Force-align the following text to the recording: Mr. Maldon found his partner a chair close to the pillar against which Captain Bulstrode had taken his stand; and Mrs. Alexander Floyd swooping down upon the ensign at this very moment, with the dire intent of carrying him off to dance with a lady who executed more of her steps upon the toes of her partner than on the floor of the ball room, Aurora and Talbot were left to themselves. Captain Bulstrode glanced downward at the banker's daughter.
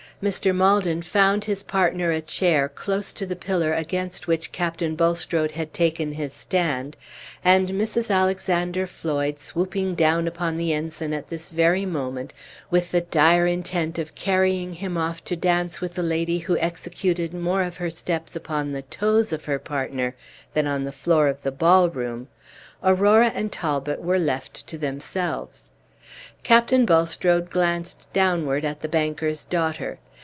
Mr. 0.21 0.53
Maldon 0.55 1.01
found 1.01 1.45
his 1.45 1.63
partner 1.63 2.11
a 2.11 2.21
chair 2.21 2.69
close 2.69 3.11
to 3.11 3.25
the 3.25 3.35
pillar 3.35 3.73
against 3.73 4.27
which 4.27 4.51
Captain 4.51 4.93
Bulstrode 4.95 5.53
had 5.53 5.73
taken 5.73 6.11
his 6.11 6.31
stand; 6.31 6.95
and 7.43 7.69
Mrs. 7.69 8.11
Alexander 8.13 8.85
Floyd 8.85 9.39
swooping 9.39 9.95
down 9.95 10.27
upon 10.27 10.57
the 10.57 10.73
ensign 10.73 11.11
at 11.11 11.29
this 11.29 11.49
very 11.49 11.87
moment, 11.87 12.31
with 12.69 12.91
the 12.91 13.01
dire 13.01 13.47
intent 13.47 13.97
of 13.97 14.13
carrying 14.13 14.73
him 14.73 14.95
off 14.95 15.23
to 15.23 15.35
dance 15.35 15.81
with 15.81 15.97
a 15.97 16.03
lady 16.03 16.37
who 16.37 16.55
executed 16.59 17.33
more 17.33 17.63
of 17.63 17.77
her 17.77 17.89
steps 17.89 18.35
upon 18.35 18.71
the 18.73 18.83
toes 18.83 19.33
of 19.33 19.45
her 19.45 19.57
partner 19.57 20.15
than 20.53 20.67
on 20.67 20.83
the 20.83 20.91
floor 20.91 21.29
of 21.29 21.41
the 21.41 21.49
ball 21.49 21.89
room, 21.89 22.27
Aurora 22.83 23.31
and 23.33 23.51
Talbot 23.51 24.03
were 24.03 24.19
left 24.19 24.67
to 24.67 24.77
themselves. 24.77 25.71
Captain 26.43 26.85
Bulstrode 26.85 27.49
glanced 27.49 28.05
downward 28.13 28.63
at 28.63 28.81
the 28.81 28.87
banker's 28.87 29.45
daughter. 29.45 29.97